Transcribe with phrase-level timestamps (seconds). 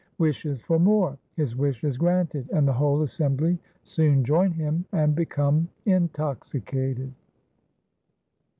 [0.17, 1.15] Wishes for more.
[1.35, 7.13] His wish is granted and the whole assembly soon join him and become intoxicated.